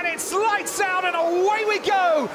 [0.00, 2.28] and it's lights out and away we go.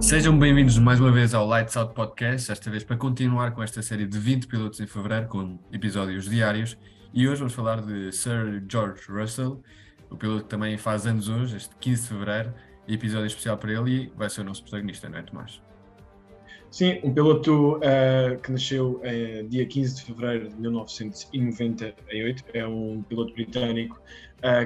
[0.00, 3.80] Sejam bem-vindos mais uma vez ao Lights Out Podcast, esta vez para continuar com esta
[3.80, 6.76] série de 20 pilotos em fevereiro, com episódios diários.
[7.14, 9.62] E hoje vamos falar de Sir George Russell,
[10.10, 12.52] o piloto que também faz anos hoje, este 15 de fevereiro,
[12.88, 15.60] episódio especial para ele e vai ser o nosso protagonista, não é, Tomás?
[16.70, 23.02] Sim, um piloto uh, que nasceu uh, dia 15 de fevereiro de 1998, é um
[23.02, 24.00] piloto britânico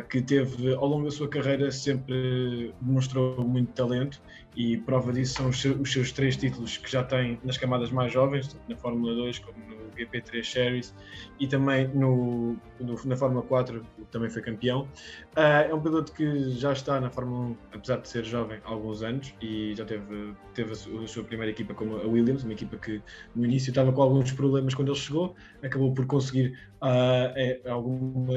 [0.08, 4.20] que teve, ao longo da sua carreira, sempre demonstrou muito talento
[4.56, 8.48] e prova disso são os seus, três títulos que já tem nas camadas mais jovens,
[8.48, 10.94] tanto na Fórmula 2 como no GP3 Series
[11.38, 14.88] e também no, no, na Fórmula 4 também foi campeão.
[15.36, 18.70] Uh, é um piloto que já está na Fórmula 1, apesar de ser jovem, há
[18.70, 22.78] alguns anos e já teve, teve a, sua, primeira equipa como a Williams, uma equipa
[22.78, 23.02] que
[23.34, 27.70] no início estava com alguns problemas quando ele chegou, acabou por conseguir uh,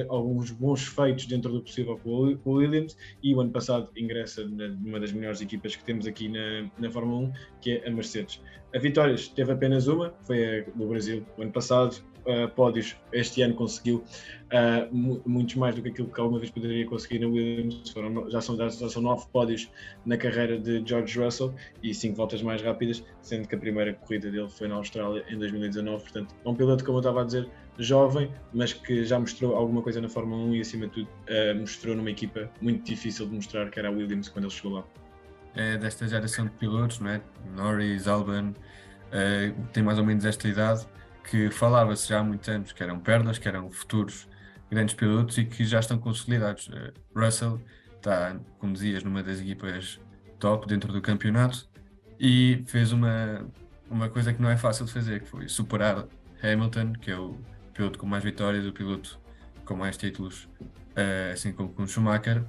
[0.10, 5.00] alguns bons feitos dentro do possível com o Williams e o ano passado ingressa numa
[5.00, 8.42] das melhores equipas que temos aqui na, na Fórmula 1, que é a Mercedes.
[8.74, 11.98] A Vitórias teve apenas uma, foi a do Brasil o ano passado.
[12.26, 14.04] Uh, pódios este ano conseguiu
[14.52, 14.96] uh,
[15.26, 17.90] muitos mais do que aquilo que alguma vez poderia conseguir na Williams.
[17.90, 19.72] Foram, já, são, já são nove pódios
[20.06, 24.30] na carreira de George Russell e cinco voltas mais rápidas, sendo que a primeira corrida
[24.30, 26.04] dele foi na Austrália em 2019.
[26.04, 29.82] Portanto, é um piloto, como eu estava a dizer, jovem, mas que já mostrou alguma
[29.82, 33.34] coisa na Fórmula 1 e, acima de tudo, uh, mostrou numa equipa muito difícil de
[33.34, 34.86] mostrar, que era a Williams quando ele chegou lá
[35.56, 37.22] é desta geração de pilotos, não é?
[37.56, 38.54] Norris, Albon,
[39.12, 40.86] é, tem mais ou menos esta idade,
[41.30, 44.28] que falava-se já há muitos anos que eram perdas, que eram futuros
[44.70, 46.70] grandes pilotos e que já estão consolidados.
[46.74, 47.62] É, Russell
[47.96, 50.00] está, como dizias, numa das equipas
[50.40, 51.68] top dentro do campeonato
[52.20, 53.46] e fez uma,
[53.90, 56.06] uma coisa que não é fácil de fazer, que foi superar
[56.42, 57.38] Hamilton, que é o
[57.74, 59.20] piloto com mais vitórias, o piloto
[59.66, 60.48] com mais títulos,
[60.96, 62.44] é, assim como com Schumacher,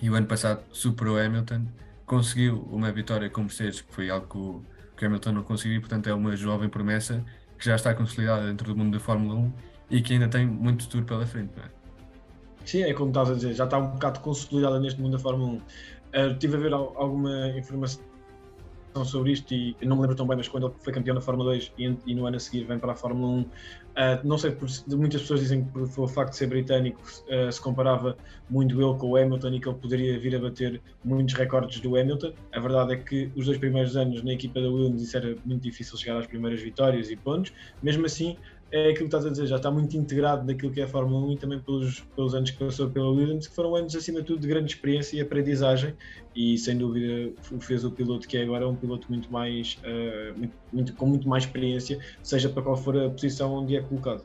[0.00, 1.66] e o ano passado superou Hamilton
[2.12, 4.62] conseguiu uma vitória com Mercedes, que foi algo que o,
[5.02, 7.24] Hamilton não conseguiu, portanto é uma jovem promessa
[7.58, 9.52] que já está consolidada dentro do mundo da Fórmula 1
[9.90, 11.52] e que ainda tem muito futuro pela frente.
[11.56, 11.68] Não é?
[12.66, 15.52] Sim, é como estás a dizer, já está um bocado consolidada neste mundo da Fórmula
[15.52, 15.56] 1.
[15.56, 15.62] Uh,
[16.12, 18.02] eh, tive a ver alguma informação
[19.04, 21.52] sobre isto e não me lembro tão bem, mas quando ele foi campeão da Fórmula
[21.52, 23.46] 2 e, e no ano a seguir vem para a Fórmula 1, uh,
[23.96, 27.50] ah, não sei, por, muitas pessoas dizem que por, o facto de ser britânico uh,
[27.50, 28.16] se comparava
[28.50, 31.96] muito ele com o Hamilton e que ele poderia vir a bater muitos recordes do
[31.96, 32.32] Hamilton.
[32.52, 35.62] A verdade é que os dois primeiros anos na equipa da Williams isso era muito
[35.62, 37.52] difícil chegar às primeiras vitórias e pontos,
[37.82, 38.36] mesmo assim
[38.72, 41.26] é aquilo que estás a dizer, já está muito integrado naquilo que é a Fórmula
[41.26, 44.26] 1 e também pelos, pelos anos que passou pela Williams, que foram anos acima de
[44.26, 45.94] tudo de grande experiência e aprendizagem
[46.34, 50.54] e sem dúvida fez o piloto que é agora um piloto muito mais uh, muito,
[50.72, 54.24] muito, com muito mais experiência, seja para qual for a posição onde é colocado.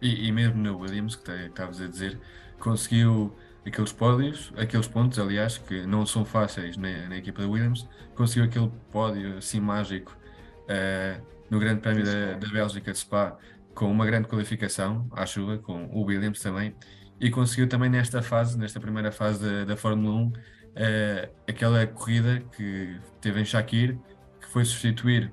[0.00, 2.18] E, e mesmo na Williams, que estavas a dizer,
[2.60, 3.34] conseguiu
[3.66, 8.44] aqueles pódios, aqueles pontos, aliás, que não são fáceis na, na equipa da Williams, conseguiu
[8.44, 10.16] aquele pódio assim mágico
[10.64, 11.20] uh,
[11.50, 13.36] no Grande Prémio da, da Bélgica de Spa,
[13.74, 16.74] com uma grande qualificação à chuva, com o Williams também,
[17.20, 20.32] e conseguiu também nesta fase, nesta primeira fase da, da Fórmula 1, uh,
[20.76, 23.98] eh, aquela corrida que teve em Shakir,
[24.40, 25.32] que foi substituir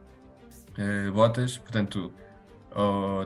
[0.78, 2.14] uh, Bottas, portanto,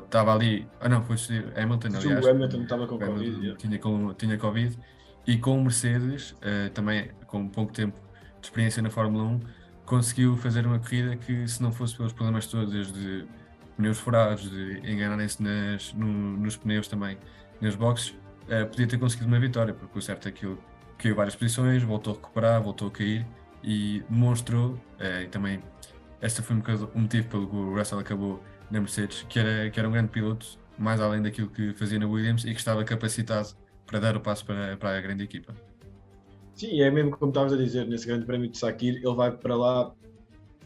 [0.04, 2.26] estava ali, ah não, foi substituir Hamilton, aliás.
[2.26, 3.56] O Hamilton estava com Hamilton Covid.
[3.58, 4.78] Tinha, com, tinha Covid,
[5.28, 8.00] e com o Mercedes, uh, também com pouco tempo
[8.40, 9.40] de experiência na Fórmula 1,
[9.86, 13.26] conseguiu fazer uma corrida que, se não fosse pelos problemas todos de
[13.76, 14.50] pneus furados,
[14.84, 15.42] enganarem-se
[15.96, 17.18] no, nos pneus também,
[17.62, 20.58] nas boxes, uh, podia ter conseguido uma vitória, porque o certo é que ele
[20.98, 23.26] caiu várias posições, voltou a recuperar, voltou a cair
[23.64, 25.62] e demonstrou, uh, e também
[26.22, 26.62] este foi um
[26.94, 28.42] o motivo pelo que o Russell acabou
[28.72, 32.08] na Mercedes, que era, que era um grande piloto, mais além daquilo que fazia na
[32.08, 33.50] Williams e que estava capacitado
[33.86, 35.54] para dar o passo para, para a grande equipa.
[36.54, 39.56] Sim, é mesmo como estavas a dizer, nesse grande prémio de Sakir, ele vai para
[39.56, 39.94] lá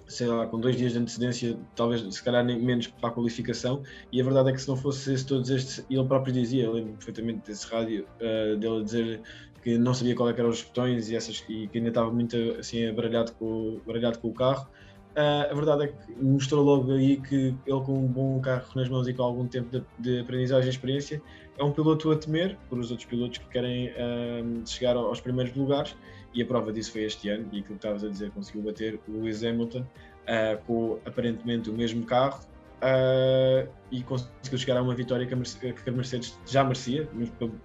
[0.09, 3.83] sei lá, com dois dias de antecedência, talvez se calhar nem menos para a qualificação,
[4.11, 6.73] e a verdade é que se não fosse esse, todos estes, ele próprio dizia, eu
[6.73, 9.21] lembro perfeitamente desse rádio, uh, dele dizer
[9.61, 12.35] que não sabia qual é eram os botões e, essas, e que ainda estava muito
[12.59, 14.67] assim baralhado com, baralhado com o carro.
[15.11, 18.87] Uh, a verdade é que mostrou logo aí que ele com um bom carro nas
[18.87, 21.21] mãos e com algum tempo de, de aprendizagem e experiência
[21.57, 25.53] é um piloto a temer por os outros pilotos que querem uh, chegar aos primeiros
[25.55, 25.95] lugares
[26.33, 28.99] e a prova disso foi este ano, e aquilo que estavas a dizer, conseguiu bater
[29.07, 32.39] o Lewis Hamilton uh, com aparentemente o mesmo carro,
[32.79, 37.61] uh, e conseguiu chegar a uma vitória que a, Mercedes, já merecia, uh,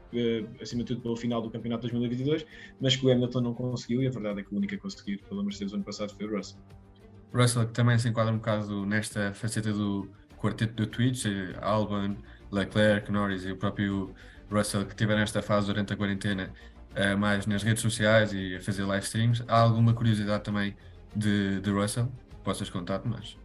[0.61, 2.47] acima de tudo pelo final do campeonato 2022,
[2.81, 5.19] mas que o Hamilton não conseguiu e a verdade é que o único a conseguir
[5.29, 6.59] pela Mercedes ano passado foi o Russell.
[7.33, 11.25] Russell que também se enquadra um bocado nesta faceta do quarteto do Twitch,
[11.61, 12.17] Albon,
[12.53, 14.15] Leclerc, Norris e o próprio
[14.51, 16.53] Russell que tiveram esta fase durante a quarentena
[16.97, 19.43] uh, mais nas redes sociais e a fazer live streams.
[19.49, 20.77] Há alguma curiosidade também
[21.15, 22.09] de, de Russell?
[22.43, 23.37] Possas contar, mas.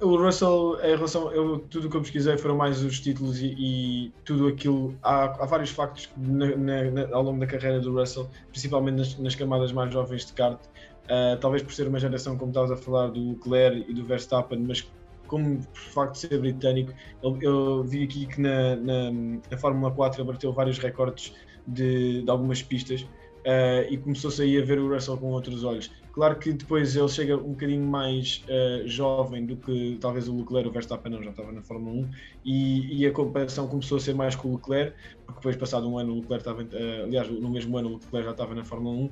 [0.00, 1.32] O Russell, em relação.
[1.32, 4.96] Eu, tudo o que eu pesquisei foram mais os títulos e, e tudo aquilo.
[5.02, 9.34] Há, há vários factos na, na, ao longo da carreira do Russell, principalmente nas, nas
[9.34, 10.60] camadas mais jovens de kart.
[11.04, 14.58] Uh, talvez por ser uma geração, como estavas a falar, do Leclerc e do Verstappen,
[14.60, 14.86] mas
[15.28, 16.92] como por facto de ser britânico,
[17.22, 21.32] eu, eu vi aqui que na, na, na Fórmula 4 ele bateu vários recordes
[21.66, 25.90] de, de algumas pistas uh, e começou-se aí a ver o Russell com outros olhos.
[26.12, 30.68] Claro que depois ele chega um bocadinho mais uh, jovem do que talvez o Leclerc,
[30.68, 32.10] o Verstappen não, já estava na Fórmula 1
[32.44, 35.96] e, e, a comparação começou a ser mais com o Leclerc, porque depois passado um
[35.96, 38.96] ano o Leclerc estava, uh, aliás no mesmo ano o Leclerc já estava na Fórmula
[38.96, 39.10] 1,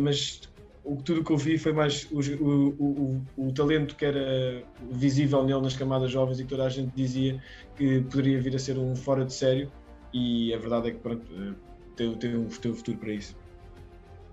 [0.00, 0.40] mas
[0.84, 5.44] o, tudo que eu vi foi mais o, o, o, o, talento que era visível
[5.44, 7.40] nele nas camadas jovens e toda a gente dizia
[7.76, 9.70] que poderia vir a ser um fora de sério
[10.12, 11.54] e a verdade é que pronto, eh,
[11.96, 13.36] tem, tem, um, tem um futuro para isso.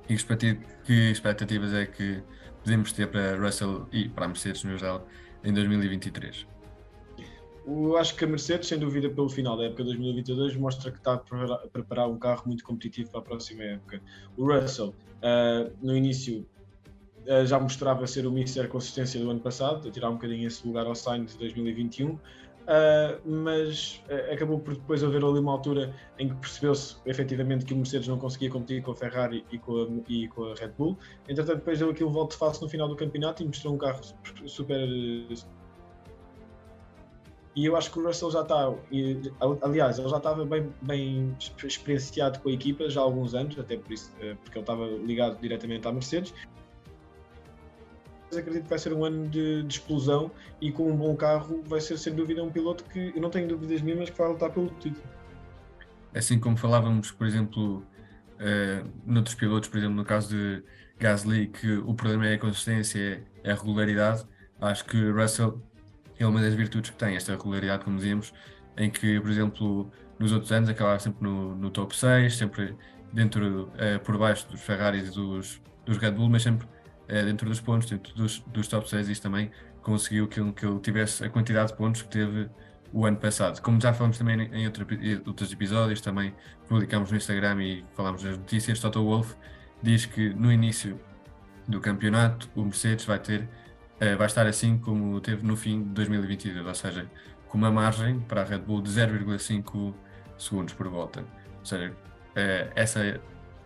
[0.10, 0.16] E
[0.86, 2.22] que expectativas é que
[2.64, 5.08] podemos ter para Russell e para Mercedes no geral
[5.44, 6.48] em 2023?
[7.70, 11.14] Eu acho que a Mercedes, sem dúvida, pelo final da época 2022, mostra que está
[11.14, 14.02] a preparar um carro muito competitivo para a próxima época.
[14.36, 16.48] O Russell, uh, no início,
[17.28, 20.66] uh, já mostrava ser o Mister Consistência do ano passado, a tirar um bocadinho esse
[20.66, 22.10] lugar ao Sainz de 2021.
[22.10, 22.20] Uh,
[23.26, 27.78] mas uh, acabou por depois haver ali uma altura em que percebeu-se efetivamente que o
[27.78, 30.98] Mercedes não conseguia competir com a Ferrari e com a, e com a Red Bull.
[31.28, 34.02] Entretanto, depois deu aquilo volta de face no final do campeonato e mostrou um carro
[34.46, 34.88] super
[37.60, 38.74] e eu acho que o Russell já está,
[39.62, 43.76] aliás, ele já estava bem, bem experienciado com a equipa já há alguns anos, até
[43.76, 46.34] por isso, eh, porque ele estava ligado diretamente à Mercedes.
[48.30, 51.62] Mas acredito que vai ser um ano de, de, explosão e com um bom carro
[51.66, 54.52] vai ser sem dúvida um piloto que eu não tenho dúvidas nenhumas que vai lutar
[54.52, 55.04] pelo título.
[56.16, 60.64] Assim como falávamos, por exemplo, uh, noutros pilotos, por exemplo, no caso de
[60.98, 64.26] Gasly, que o problema é a consistência, é a regularidade,
[64.62, 65.62] acho que Russell
[66.20, 68.34] é uma das virtudes que tem, esta regularidade, como dizíamos,
[68.78, 72.76] em que, por exemplo, nos outros anos acabava sempre no, no top 6, sempre
[73.12, 77.48] dentro, uh, por baixo dos Ferraris e dos, dos Red Bull, mas sempre uh, dentro
[77.48, 79.52] dos pontos, dentro dos, dos top 6, isso também
[79.82, 82.50] conseguiu que, que ele tivesse a quantidade de pontos que teve
[82.92, 83.62] o ano passado.
[83.62, 84.86] Como já falamos também em outro,
[85.26, 86.34] outros episódios, também
[86.68, 89.36] publicamos no Instagram e falamos nas notícias, Toto Wolff
[89.82, 91.00] diz que no início
[91.68, 93.48] do campeonato o Mercedes vai ter
[94.18, 97.10] vai estar assim como teve no fim de 2022, ou seja,
[97.50, 99.94] com uma margem para a Red Bull de 0,5
[100.38, 101.26] segundos por volta.
[101.60, 103.20] Ou seja, uh, essa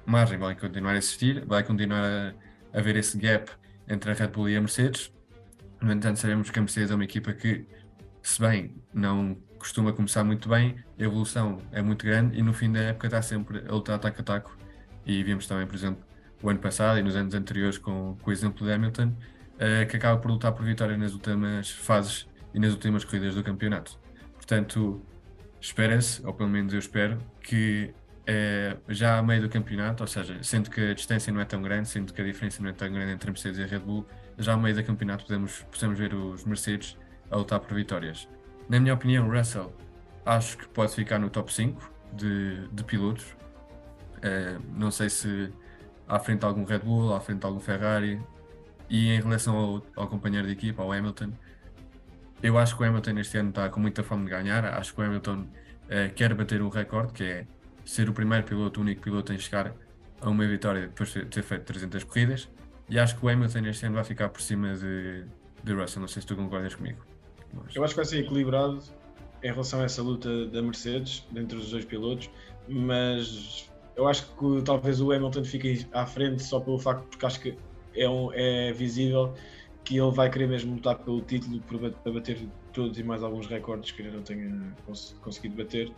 [0.06, 2.34] margem vai continuar a existir, vai continuar a
[2.78, 3.52] haver esse gap
[3.88, 5.12] entre a Red Bull e a Mercedes.
[5.82, 7.66] No entanto, sabemos que a Mercedes é uma equipa que,
[8.22, 12.72] se bem não costuma começar muito bem, a evolução é muito grande e no fim
[12.72, 14.58] da época está sempre a lutar taco a taco.
[15.06, 16.04] E vimos também, por exemplo,
[16.42, 19.14] o ano passado e nos anos anteriores com, com o exemplo de Hamilton,
[19.64, 23.44] uh, que acaba por lutar por vitória nas últimas fases e nas últimas corridas do
[23.44, 23.98] campeonato.
[24.36, 25.02] Portanto,
[25.62, 27.94] espera-se, ou pelo menos eu espero, que
[28.24, 31.62] uh, já a meio do campeonato, ou seja, sendo que a distância não é tão
[31.62, 34.06] grande, sendo que a diferença não é tão grande entre Mercedes e Red Bull,
[34.38, 36.98] já a meio do campeonato podemos, possamos ver os Mercedes
[37.32, 38.28] a lutar por vitórias.
[38.68, 39.74] Na minha opinião, Russell
[40.26, 43.26] acho que pode ficar no top 5 de, de pilotos.
[44.18, 45.52] Uh, não sei se
[46.08, 48.22] à frente de algum Red Bull, à frente de algum Ferrari,
[48.94, 51.32] e em relação ao, ao companheiro de equipa, ao Hamilton,
[52.44, 54.64] eu acho que o Hamilton este ano está com muita fome de ganhar.
[54.66, 57.48] Acho que o Hamilton uh, quer bater um recorde, que é
[57.84, 59.74] ser o primeiro piloto, o único piloto em chegar
[60.22, 62.48] a uma vitória depois de ter feito 300 corridas.
[62.88, 65.24] E acho que o Hamilton este ano vai ficar por cima de,
[65.64, 66.00] de Russell.
[66.00, 67.04] Não sei se tu concordas comigo.
[67.52, 67.76] Mas...
[67.76, 68.80] Eu acho que vai ser equilibrado
[69.42, 72.30] em relação a essa luta da Mercedes, dentre os dois pilotos,
[72.70, 77.40] mas eu acho que talvez o Hamilton fique à frente só pelo facto, porque acho
[77.40, 77.58] que
[77.96, 79.34] é, um, é visível
[79.84, 83.92] que ele vai querer mesmo lutar pelo título para bater todos e mais alguns recordes
[83.92, 84.76] que ele não tenha
[85.22, 85.92] conseguido bater.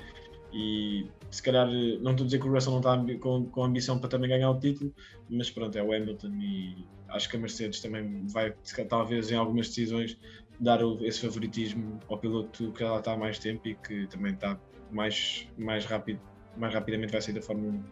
[0.51, 3.99] E se calhar, não estou a dizer que o Russell não está com, com ambição
[3.99, 4.93] para também ganhar o título,
[5.29, 8.53] mas pronto, é o Hamilton e acho que a Mercedes também vai,
[8.87, 10.17] talvez em algumas decisões,
[10.59, 14.57] dar esse favoritismo ao piloto que ela está há mais tempo e que também está
[14.91, 16.19] mais, mais rápido,
[16.57, 17.83] mais rapidamente vai sair da Fórmula 1.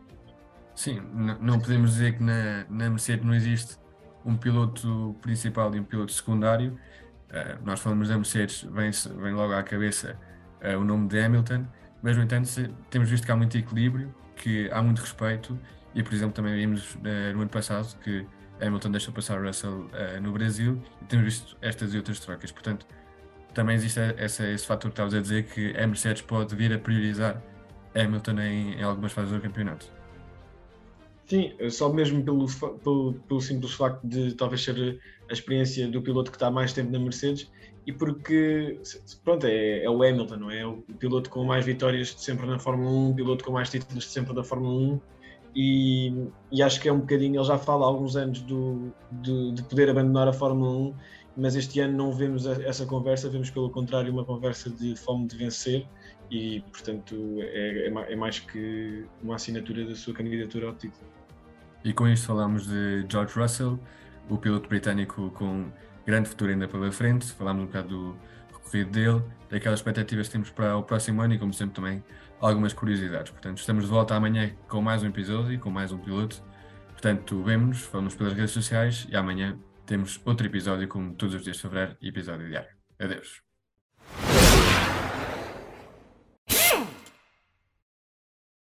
[0.75, 1.01] Sim,
[1.41, 3.77] não podemos dizer que na, na Mercedes não existe
[4.25, 6.77] um piloto principal e um piloto secundário.
[7.29, 10.17] Uh, nós falamos da Mercedes, vem, vem logo à cabeça
[10.61, 11.65] uh, o nome de Hamilton,
[12.01, 12.49] mas no entanto
[12.89, 15.59] temos visto que há muito equilíbrio, que há muito respeito
[15.95, 18.25] e por exemplo também vimos uh, no ano passado que
[18.61, 19.89] Hamilton deixou passar Russell
[20.21, 22.85] no Brasil e temos visto estas e outras trocas, portanto
[23.53, 26.79] também existe essa, esse fator que estavas a dizer que a Mercedes pode vir a
[26.79, 27.41] priorizar
[27.95, 30.02] Hamilton em, em algumas fases do campeonato.
[31.25, 32.45] Sim, só mesmo pelo,
[32.83, 34.99] pelo, pelo, simples facto de talvez ser
[35.29, 37.49] a experiência do piloto que está mais tempo na Mercedes
[37.85, 38.79] e porque,
[39.23, 40.65] pronto, é, é o Hamilton, não é?
[40.65, 44.03] O piloto com mais vitórias de sempre na Fórmula 1, o piloto com mais títulos
[44.05, 45.01] de sempre da Fórmula 1
[45.55, 49.51] e, e acho que é um bocadinho, ele já fala há alguns anos do, de,
[49.51, 50.93] de poder abandonar a Fórmula 1
[51.35, 55.35] mas este ano não vemos essa conversa, vemos pelo contrário uma conversa de fome de
[55.35, 55.87] vencer
[56.29, 61.05] e, portanto, é, é, é mais que uma assinatura da sua candidatura ao título.
[61.83, 63.79] E com isto falamos de George Russell,
[64.29, 65.71] o piloto britânico com
[66.05, 68.17] grande futuro ainda pela frente, falámos um bocado do
[68.53, 72.03] recorrido dele, daquelas expectativas que temos para o próximo ano e, como sempre, também
[72.39, 73.31] algumas curiosidades.
[73.31, 76.43] Portanto, estamos de volta amanhã com mais um episódio e com mais um piloto.
[76.91, 81.57] Portanto, vemos-nos, falamos pelas redes sociais e amanhã temos outro episódio, como todos os dias
[81.57, 82.75] de fevereiro, episódio diário.
[82.99, 83.52] Adeus.